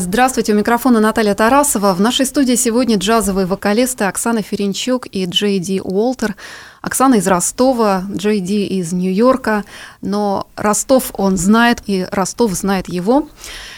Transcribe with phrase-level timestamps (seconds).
[0.00, 1.92] Здравствуйте, у микрофона Наталья Тарасова.
[1.92, 6.36] В нашей студии сегодня джазовые вокалисты Оксана Ференчук и Джей Ди Уолтер.
[6.82, 9.64] Оксана из Ростова, Джей Ди из Нью-Йорка,
[10.00, 13.28] но Ростов он знает, и Ростов знает его.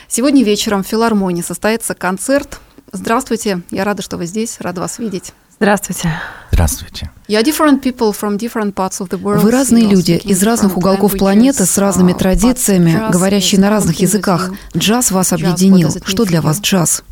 [0.08, 2.60] Сегодня вечером в филармонии состоится концерт.
[2.92, 5.32] Здравствуйте, я рада, что вы здесь, рада вас видеть.
[5.60, 6.10] Здравствуйте.
[6.50, 7.10] Здравствуйте.
[7.28, 7.42] Вы
[9.50, 14.52] разные люди из разных уголков планеты с разными традициями, говорящие на разных языках.
[14.74, 15.90] Джаз вас объединил.
[16.06, 17.02] Что для вас джаз?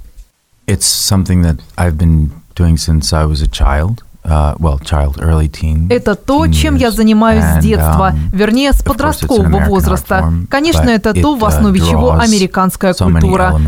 [0.67, 4.03] It's something that I've been doing since I was a child.
[4.29, 10.31] Uh, это то, чем я занимаюсь с детства, um, вернее, с подросткового возраста.
[10.50, 13.59] Конечно, это то, в основе uh, чего американская культура.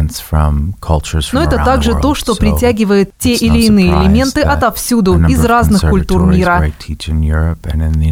[1.33, 6.63] Но это также то, что притягивает те или иные элементы отовсюду, из разных культур мира.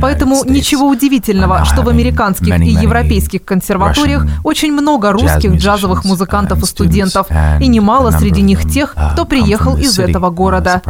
[0.00, 6.66] Поэтому ничего удивительного, что в американских и европейских консерваториях очень много русских джазовых музыкантов и
[6.66, 7.26] студентов,
[7.60, 10.80] и немало среди них тех, uh, кто приехал из этого города.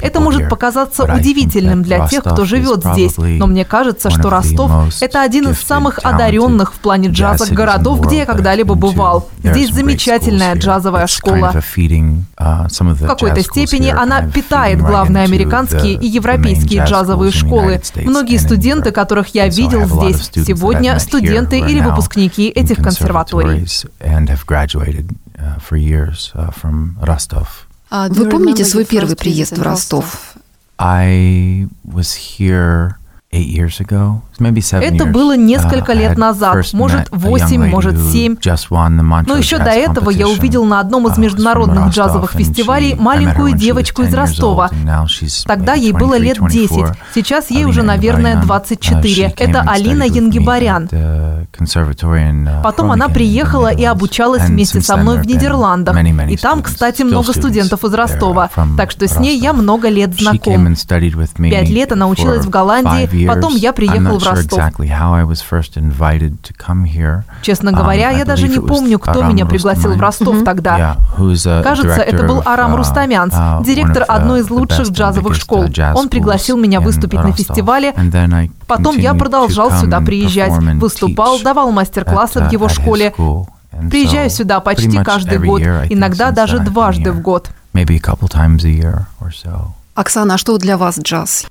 [0.00, 5.22] Это может показаться удивительным для тех, кто живет здесь, но мне кажется, что Ростов– это
[5.22, 9.28] один из самых одаренных в плане джаза городов, где я когда-либо бывал.
[9.42, 11.52] Здесь замечательная джазовая школа.
[12.38, 17.80] Uh, в какой-то степени она питает главные американские и европейские джазовые школы.
[17.96, 23.66] Многие студенты, которых я видел здесь сегодня, студенты или выпускники этих консерваторий.
[27.90, 30.34] А вы помните свой первый приезд в Ростов?
[30.78, 32.94] I was here
[33.30, 38.36] это было несколько uh, лет назад, может, восемь, может, семь.
[39.26, 44.02] Но еще до этого я увидел на одном из uh, международных джазовых фестивалей маленькую девочку
[44.02, 44.70] из Ростова.
[45.46, 49.26] Тогда ей было лет 10, сейчас ей уже, наверное, 24.
[49.26, 50.88] Uh, Это Алина Янгибарян.
[52.62, 55.94] Потом она приехала и обучалась вместе со мной в Нидерландах.
[56.30, 58.48] И там, кстати, много студентов из Ростова.
[58.78, 60.74] Так что с ней я много лет знаком.
[60.74, 64.60] Пять лет она училась в Голландии, Потом я приехал в Ростов.
[67.42, 70.96] Честно говоря, я даже не помню, кто меня пригласил в Ростов тогда.
[71.62, 75.66] Кажется, это был Арам uh, Рустамянц, uh, директор одной из лучших джазовых школ.
[75.94, 77.94] Он пригласил меня выступить на фестивале.
[78.66, 83.14] Потом я продолжал сюда приезжать, выступал, давал мастер-классы в uh, его школе.
[83.90, 87.50] Приезжаю сюда почти каждый год, иногда даже дважды в год.
[89.94, 91.46] Оксана, а что для вас джаз?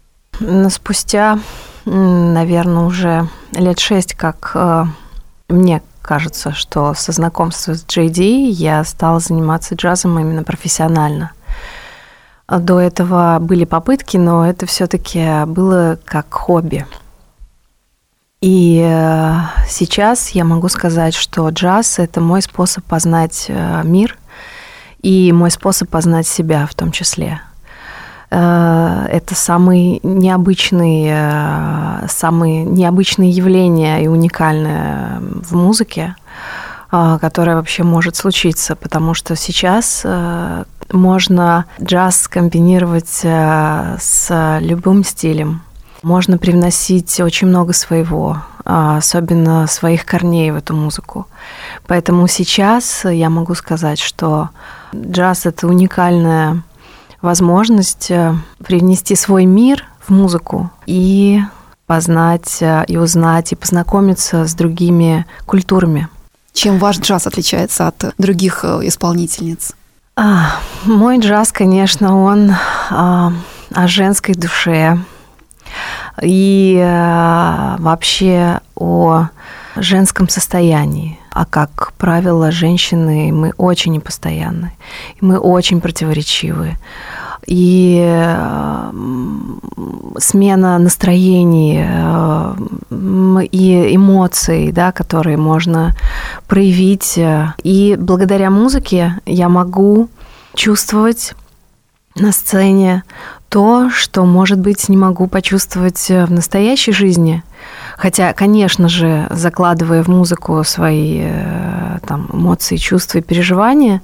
[0.69, 1.39] Спустя,
[1.85, 4.85] наверное, уже лет шесть, как э,
[5.49, 11.31] мне кажется, что со знакомства с Ди я стала заниматься джазом именно профессионально.
[12.47, 16.85] До этого были попытки, но это все-таки было как хобби.
[18.39, 19.33] И э,
[19.67, 24.17] сейчас я могу сказать, что джаз– это мой способ познать э, мир
[25.01, 27.41] и мой способ познать себя в том числе.
[28.29, 36.15] Э, это самые необычные, э, самые необычные явления и уникальные в музыке,
[36.91, 40.05] э, которое вообще может случиться, потому что сейчас
[40.91, 45.61] можно джаз комбинировать с любым стилем.
[46.01, 51.27] Можно привносить очень много своего, особенно своих корней в эту музыку.
[51.87, 54.49] Поэтому сейчас я могу сказать, что
[54.95, 56.63] джаз– это уникальная
[57.21, 61.41] возможность э, привнести свой мир в музыку и
[61.85, 66.09] познать э, и узнать и познакомиться с другими культурами.
[66.53, 69.73] Чем ваш джаз отличается от других э, исполнительниц?
[70.15, 70.55] А,
[70.85, 72.51] мой джаз, конечно, он
[72.89, 73.31] а,
[73.73, 74.97] о женской душе
[76.21, 79.27] и а, вообще о
[79.75, 81.19] женском состоянии.
[81.37, 84.71] А как правило, женщины, мы очень непостоянны,
[85.21, 86.77] мы очень противоречивы.
[87.45, 88.91] И э,
[90.17, 92.55] смена настроений э,
[93.51, 95.95] и эмоций, да, которые можно
[96.47, 97.19] проявить.
[97.63, 100.09] И благодаря музыке я могу
[100.55, 101.35] чувствовать
[102.15, 103.03] на сцене
[103.49, 107.43] то, что, может быть, не могу почувствовать в настоящей жизни–
[107.97, 114.03] Хотя, конечно же, закладывая в музыку свои э, там, эмоции, чувства и переживания,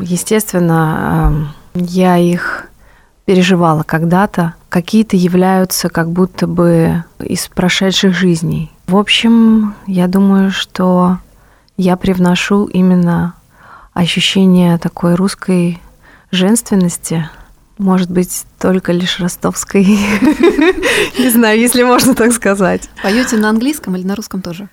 [0.00, 2.68] естественно, э, я их
[3.26, 4.54] переживала когда-то.
[4.70, 8.72] Какие-то являются как будто бы из прошедших жизней.
[8.86, 11.18] В общем, я думаю, что
[11.76, 13.34] я привношу именно
[13.92, 15.78] ощущение такой русской
[16.30, 17.28] женственности–
[17.78, 19.84] может быть, только лишь ростовской.
[21.18, 22.88] Не знаю, если можно так сказать.
[23.02, 24.68] Поете на английском или на русском тоже?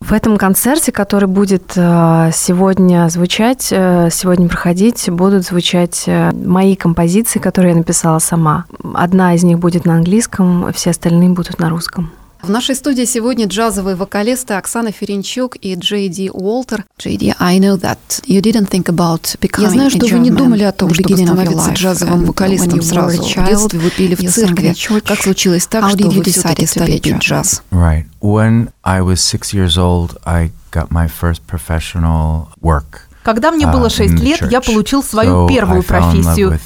[0.00, 6.74] В этом концерте, который будет э, сегодня звучать, э, сегодня проходить, будут звучать э, мои
[6.74, 8.64] композиции, которые я написала сама.
[8.94, 12.10] Одна из них будет на английском, все остальные будут на русском.
[12.42, 16.86] В нашей студии сегодня джазовые вокалисты Оксана Ференчук и Джей Ди Уолтер.
[16.98, 20.30] Джей Ди, I know that you didn't think about becoming Я знаю, что вы не
[20.30, 23.22] думали о том, чтобы становиться джазовым вокалистом сразу.
[23.22, 24.74] В детстве вы пели в церкви.
[25.04, 27.62] Как случилось так, что вы все-таки стали петь джаз?
[27.70, 28.06] Right.
[28.22, 33.06] When I was six years old, I got my first professional work.
[33.22, 36.58] Когда мне было uh, шесть лет, я получил свою первую профессию.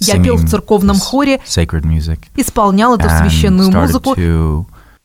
[0.00, 4.16] Я пел в церковном хоре, исполнял эту священную музыку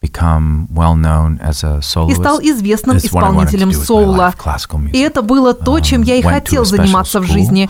[0.04, 1.80] to become well known as a
[2.10, 4.34] и стал известным исполнителем соула.
[4.38, 4.92] music.
[4.92, 7.70] И это было то, чем я и Um, хотел заниматься в жизни.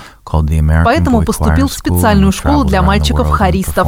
[0.85, 3.87] Поэтому поступил в специальную школу для мальчиков-хористов.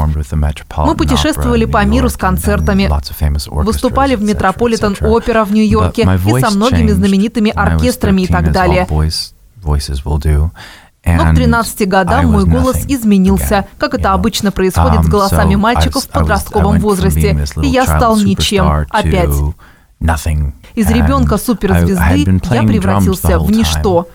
[0.77, 2.89] Мы путешествовали по миру с концертами,
[3.45, 4.95] выступали в Метрополитен.
[5.01, 8.87] Опера в Нью-Йорке и со многими знаменитыми оркестрами и 13, так далее.
[11.05, 15.55] Но к And 13 годам мой голос изменился, как это обычно происходит с Um, голосами
[15.55, 19.29] мальчиков в подростковом возрасте, и я стал ничем опять.
[20.73, 24.07] Из ребенка суперзвезды я превратился в ничто.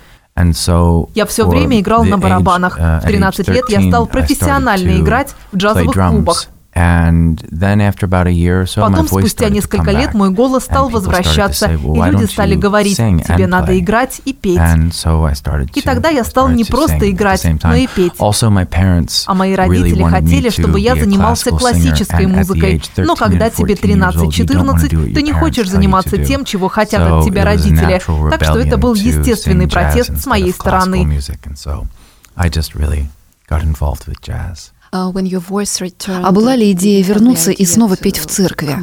[1.14, 2.78] Я все время играл на барабанах.
[2.78, 6.46] uh, В at age 13 лет я 13, стал профессионально играть в джазовых клубах.
[6.80, 10.64] And then after about a year or so, my Потом, спустя несколько лет, мой голос
[10.64, 14.58] стал возвращаться, и люди стали говорить, тебе надо играть и петь.
[14.58, 18.12] And so I started И тогда я стал не просто играть, но и петь.
[18.18, 22.76] Also, my parents А мои родители хотели, чтобы я занимался классической музыкой.
[22.76, 25.22] age 13 Но когда тебе 14 years old, you don't wanna 13-14, do what ты
[25.22, 28.00] не хочешь заниматься тем, чего хотят от тебя родители.
[28.30, 31.20] Так что это был естественный протест с моей стороны.
[32.36, 33.08] I just really
[33.50, 34.70] got involved with jazz.
[34.92, 38.76] А А была ли идея вернуться и снова петь в церкви?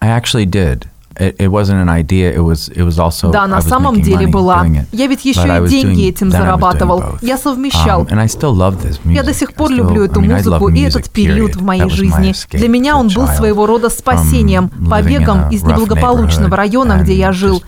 [0.00, 0.86] I actually did.
[1.18, 2.32] It, it wasn't an idea.
[2.32, 3.32] It was it was also.
[3.32, 4.64] Да, на самом деле была.
[4.92, 7.02] Я ведь еще и деньги этим зарабатывал.
[7.20, 8.04] Я совмещал.
[8.04, 9.26] Um, and I still love this Я music.
[9.26, 11.64] до сих I пор still- люблю эту музыку love и этот период в period.
[11.64, 12.30] моей That was my жизни.
[12.30, 17.30] escape Для меня он был своего рода from спасением, побегом из неблагополучного района, где я
[17.30, 17.62] and жил.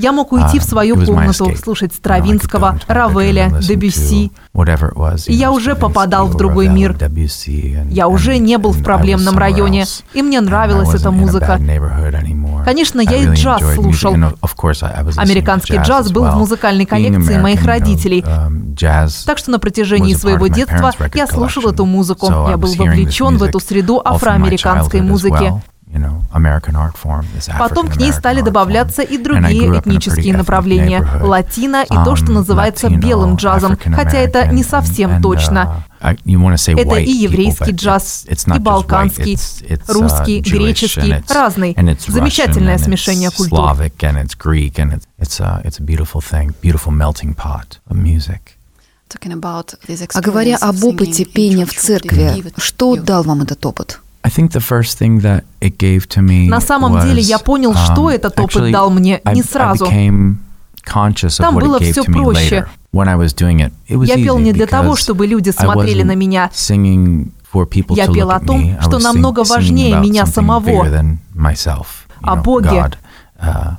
[0.00, 4.32] Я мог уйти в um, свою комнату, слушать Стравинского, Равеля, Дебюсси.
[4.54, 6.96] was, И я уже попадал в другой мир.
[7.90, 11.60] Я уже не был в проблемном районе, и мне нравилась эта музыка.
[12.64, 14.16] Конечно, я и джаз слушал.
[15.16, 18.20] Американский джаз был в музыкальной коллекции моих родителей.
[18.20, 18.74] um,
[19.26, 22.26] Так что на протяжении своего детства я слушал эту музыку.
[22.48, 25.52] Я был вовлечен в эту среду афроамериканской музыки.
[25.92, 29.12] Well, you know, American art form, this Потом к ней стали art добавляться form.
[29.12, 31.08] и And I другие grew up in a этнические направления.
[31.20, 35.84] Латино и то, что Um, называется белым джазом, хотя это не совсем точно.
[36.00, 36.18] uh,
[36.80, 41.74] Это и еврейский джаз, it's- it's not и балканский, it's- it's, uh, русский, греческий, разный.
[42.08, 43.58] Замечательное смешение it's культур.
[50.14, 54.00] А говоря об опыте пения в церкви, что дал вам этот опыт?
[54.30, 57.38] I think the first thing that it gave to me На самом was, деле я
[57.38, 59.86] понял, um, что этот опыт actually, дал мне не сразу.
[59.86, 60.36] became
[60.86, 62.60] conscious of Там what было me проще.
[62.60, 62.68] later.
[62.92, 66.04] When I was doing it, it was Я пел не для того, чтобы люди смотрели
[66.04, 66.50] на меня.
[66.52, 70.86] singing for people Я пел о том, что намного важнее меня самого.
[72.22, 72.68] О know, Боге.
[72.68, 72.94] God.
[73.42, 73.76] Uh,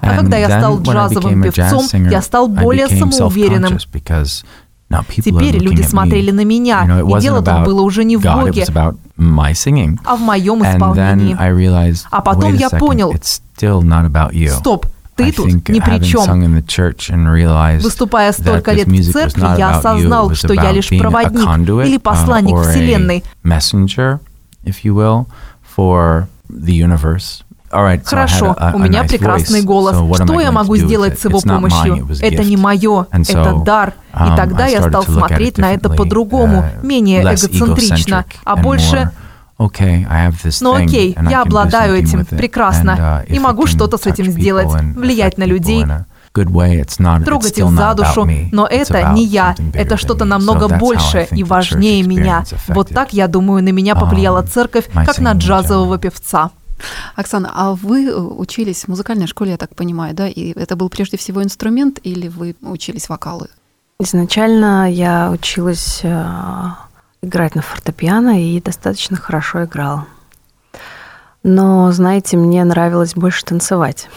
[0.00, 3.78] А когда я стал джазовым певцом, singer, я стал более самоуверенным.
[5.24, 8.64] Теперь люди смотрели на меня, и дело тут было уже не в Боге,
[10.04, 11.34] а в моем исполнении.
[12.10, 13.14] А потом я понял.
[14.50, 16.22] Стоп, ты тут ни при чем.
[17.84, 21.40] Выступая столько лет в церкви, я осознал, что я лишь проводник
[21.86, 23.24] или uh, посланник Вселенной.
[25.76, 27.42] for the universe.
[28.04, 29.96] Хорошо, у меня прекрасный голос.
[30.16, 32.08] Что я могу сделать с его помощью?
[32.20, 33.94] Это не мое, это дар.
[34.12, 39.12] И um, тогда я стал смотреть на это по-другому, uh, менее эгоцентрично, а больше
[40.60, 45.44] Ну окей, я обладаю этим, прекрасно, uh, и могу что-то с этим сделать, влиять на
[45.44, 45.84] людей.
[47.24, 52.44] трогать их за душу, но это не я, это что-то намного больше и важнее меня.
[52.68, 56.50] Вот так, я думаю, на меня повлияла um, церковь, как на джазового певца.
[57.16, 60.28] Оксана, а вы э, учились в музыкальной школе, я так понимаю, да?
[60.28, 63.46] И это был прежде всего инструмент или вы учились вокалу?
[63.98, 66.24] Изначально я училась э,
[67.22, 70.06] играть на фортепиано и достаточно хорошо играла.
[71.42, 74.08] Но, знаете, мне нравилось больше танцевать.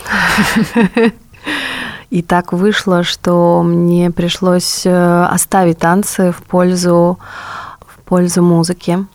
[2.10, 7.17] И так вышло, что мне пришлось э, оставить танцы в пользу,
[7.79, 9.08] в пользу музыки.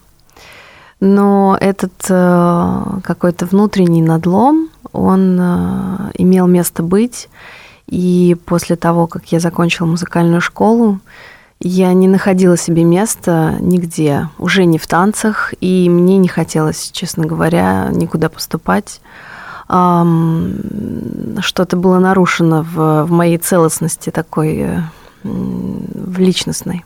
[1.01, 5.39] Но этот э, какой-то внутренний надлом, он
[6.15, 7.29] имел место быть.
[7.87, 11.01] И после того, как я закончила музыкальную школу,
[11.61, 17.27] я не находила себе места нигде, уже не в танцах, и мне не хотелось, честно
[17.27, 19.01] говоря, никуда поступать.
[19.67, 24.83] Что-то было нарушено в, в моей целостности такой,
[25.25, 26.85] в личностной.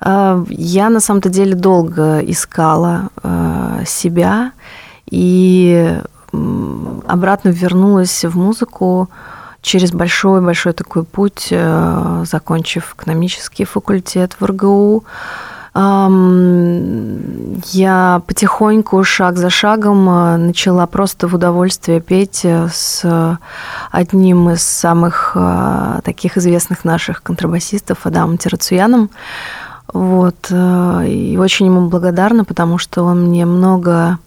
[0.00, 4.52] А, я на самом-то деле долго искала а, себя
[5.10, 5.98] и
[7.06, 9.08] обратно вернулась в музыку
[9.62, 15.04] через большой-большой такой путь, э, закончив экономический факультет в РГУ,
[15.74, 20.04] я потихоньку, шаг за шагом,
[20.46, 23.38] начала просто в удовольствие петь с
[23.90, 25.36] одним из самых
[26.04, 29.10] таких известных наших контрабасистов Адамом Терацуяном.
[29.92, 30.50] Вот.
[30.50, 34.18] И очень ему благодарна, потому что он мне много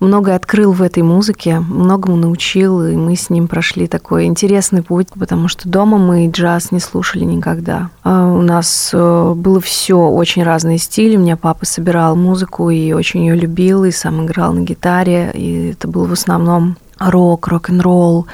[0.00, 5.08] многое открыл в этой музыке, многому научил, и мы с ним прошли такой интересный путь,
[5.18, 7.90] потому что дома мы джаз не слушали никогда.
[8.02, 11.16] А у нас э, было все очень разные стили.
[11.16, 15.70] У меня папа собирал музыку и очень ее любил, и сам играл на гитаре, и
[15.72, 18.26] это был в основном рок, рок-н-ролл,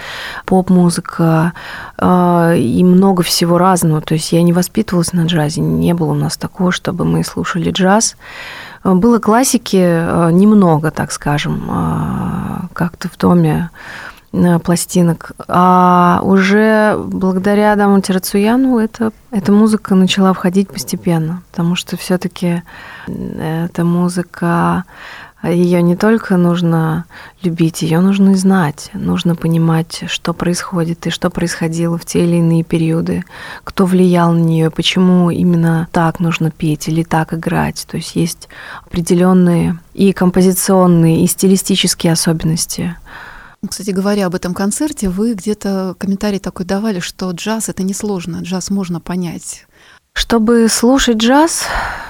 [0.45, 1.53] поп-музыка
[1.99, 4.01] э, и много всего разного.
[4.01, 7.71] То есть я не воспитывалась на джазе, не было у нас такого, чтобы мы слушали
[7.71, 8.17] джаз.
[8.85, 13.71] Было классики э, немного, так скажем, э, как-то в доме
[14.33, 15.33] э, пластинок.
[15.47, 22.63] А уже благодаря Адаму Терацуяну эта, эта музыка начала входить постепенно, потому что все-таки
[23.07, 24.85] эта музыка
[25.51, 27.05] ее не только нужно
[27.43, 28.91] любить, ее нужно и знать.
[28.93, 33.25] Нужно понимать, что происходит и что происходило в те или иные периоды,
[33.65, 37.87] кто влиял на нее, почему именно так нужно петь или так играть.
[37.91, 38.49] То есть есть
[38.87, 42.97] определенные и композиционные, и стилистические особенности.
[43.69, 48.71] Кстати говоря, об этом концерте вы где-то комментарий такой давали, что джаз это несложно, джаз
[48.71, 49.67] можно понять.
[50.15, 51.65] Чтобы слушать джаз,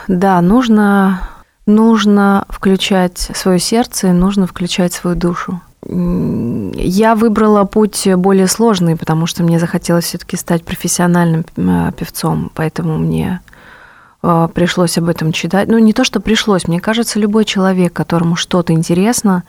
[0.08, 1.28] да, нужно
[1.66, 5.60] нужно включать свое сердце, нужно включать свою душу.
[5.84, 11.44] Я выбрала путь более сложный, потому что мне захотелось все-таки стать профессиональным
[11.96, 13.40] певцом, поэтому мне
[14.22, 15.68] э, пришлось об этом читать.
[15.68, 19.42] Ну, не то, что пришлось, мне кажется, любой человек, которому что-то интересно,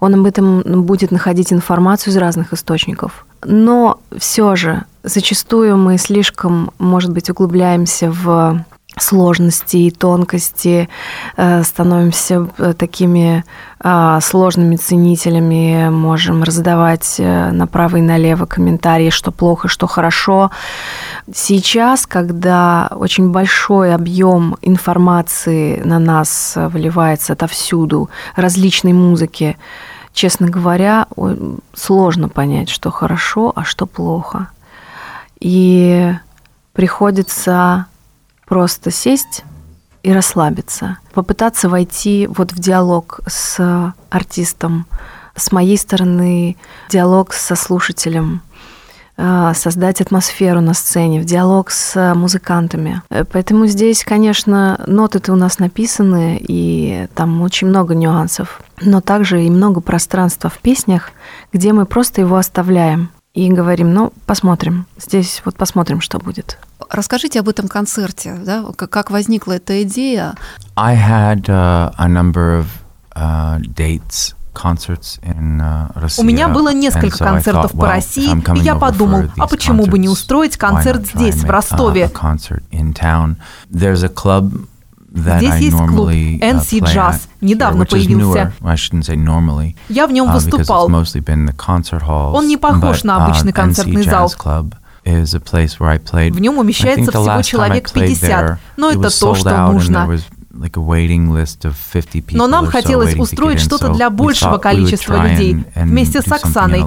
[0.00, 3.24] он об этом будет находить информацию из разных источников.
[3.44, 8.64] Но все же зачастую мы слишком, может быть, углубляемся в
[9.02, 10.88] сложности и тонкости,
[11.36, 13.44] э, становимся э, такими
[13.82, 20.50] а, сложными ценителями, можем раздавать э, направо и налево комментарии, что плохо, что хорошо.
[21.32, 29.56] Сейчас, когда очень большой объем информации на нас выливается отовсюду, различной музыки,
[30.12, 31.06] честно говоря,
[31.74, 34.48] сложно понять, что хорошо, а что плохо.
[35.40, 36.12] И
[36.72, 37.86] приходится
[38.50, 39.44] просто сесть
[40.02, 44.86] и расслабиться, попытаться войти вот в диалог с артистом,
[45.36, 46.56] с моей стороны
[46.88, 48.42] диалог со слушателем,
[49.16, 53.02] э, создать атмосферу на сцене, в диалог с музыкантами.
[53.08, 59.44] Э, поэтому здесь, конечно, ноты-то у нас написаны, и там очень много нюансов, но также
[59.44, 61.12] и много пространства в песнях,
[61.52, 66.58] где мы просто его оставляем и говорим, ну, посмотрим, здесь вот посмотрим, что будет.
[66.88, 68.64] Расскажите об этом концерте, да?
[68.76, 70.34] как возникла эта идея?
[70.76, 72.66] I had uh, a number of
[73.14, 79.86] uh, dates uh, у меня было несколько концертов по России, и я подумал, а почему
[79.86, 82.10] бы не устроить концерт здесь, в Ростове?
[85.12, 88.52] Здесь есть клуб NC uh, Jazz, недавно появился.
[89.88, 90.88] Я в нем выступал.
[92.34, 94.32] Он не похож на обычный концертный зал.
[96.30, 100.18] В нем умещается всего человек 50, но это то, что нужно.
[102.32, 106.80] Но нам хотелось устроить что-то для большего количества людей вместе с Оксаной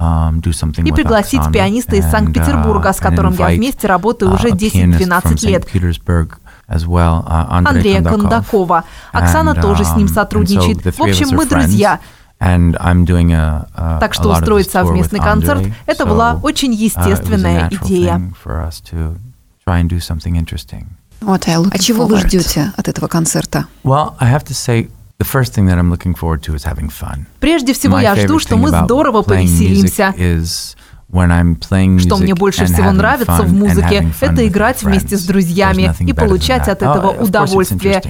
[0.00, 5.66] um, и пригласить пианиста из Санкт-Петербурга, с uh, которым я вместе работаю уже 10-12 лет.
[6.68, 8.84] Uh, Андрея Кондакова.
[9.12, 10.96] Оксана тоже с ним um, сотрудничает.
[10.96, 12.00] В общем, мы друзья.
[12.40, 17.68] And I'm doing a, a, так что устроить совместный концерт– это была очень uh, естественная
[17.68, 18.20] идея.
[21.20, 23.66] Вот, а чего вы ждете от этого концерта?
[23.84, 26.88] Well, I have to say, The first thing that I'm looking forward to is having
[26.88, 27.26] fun.
[27.40, 30.14] Прежде всего, я жду, что мы здорово повеселимся.
[31.98, 36.82] Что мне больше всего нравится в музыке, это играть вместе с друзьями и получать от
[36.82, 38.02] этого oh, удовольствие.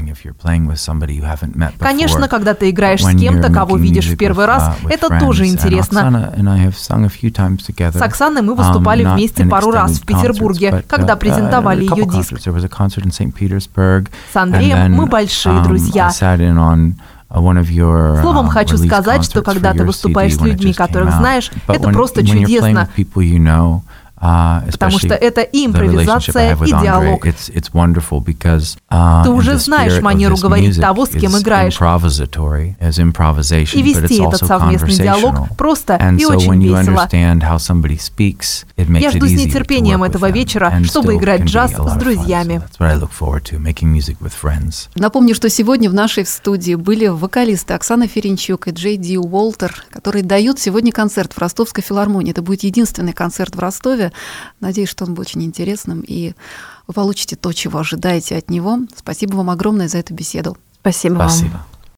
[1.79, 6.33] Конечно, когда ты играешь с кем-то, кого видишь в первый раз, uh, это тоже интересно.
[7.99, 12.39] С Оксаной мы выступали um, вместе пару раз в Петербурге, когда uh, презентовали ее диск.
[14.33, 16.11] С Андреем мы большие um, друзья.
[18.21, 22.89] Словом, uh, хочу сказать, что когда ты выступаешь с людьми, которых знаешь, это просто чудесно.
[24.23, 27.25] А, Потому что это импровизация, и диалог.
[28.91, 31.75] Uh, Ты уже знаешь манеру говорить того, с кем играешь.
[33.75, 36.51] И вести этот совместный диалог просто и очень
[36.81, 37.09] весело.
[38.77, 42.61] Я жду с нетерпением этого вечера, чтобы играть джаз с друзьями.
[44.97, 50.23] Напомню, что сегодня в нашей студии были вокалисты Оксана Ференчук и Джей Ди Уолтер, которые
[50.25, 52.33] дают сегодня концерт в Ростовской филармонии.
[52.33, 54.10] Это будет единственный концерт в Ростове.
[54.61, 56.35] Надеюсь, что он будет очень интересным, и
[56.87, 58.81] вы получите то, чего ожидаете от него.
[58.97, 60.57] Спасибо вам огромное за эту беседу.
[60.81, 61.53] Спасибо, Спасибо.
[61.53, 61.80] вам.